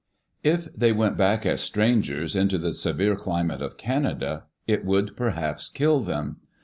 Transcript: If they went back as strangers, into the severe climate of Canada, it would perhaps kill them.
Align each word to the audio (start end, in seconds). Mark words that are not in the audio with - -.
If 0.43 0.73
they 0.73 0.91
went 0.91 1.15
back 1.15 1.45
as 1.45 1.61
strangers, 1.61 2.35
into 2.35 2.57
the 2.57 2.73
severe 2.73 3.15
climate 3.15 3.61
of 3.61 3.77
Canada, 3.77 4.45
it 4.65 4.83
would 4.83 5.15
perhaps 5.15 5.69
kill 5.69 5.99
them. 5.99 6.37